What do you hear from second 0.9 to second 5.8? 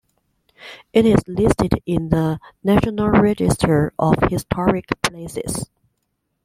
It is listed in the National Register of Historic Places.